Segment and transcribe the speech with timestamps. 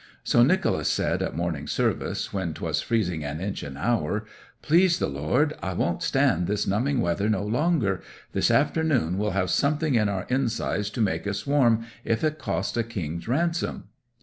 [0.23, 4.25] So Nicholas said at morning service, when 'twas freezing an inch an hour,
[4.63, 8.01] "Please the Lord I won't stand this numbing weather no longer:
[8.31, 12.77] this afternoon we'll have something in our insides to make us warm, if it cost
[12.77, 13.89] a king's ransom."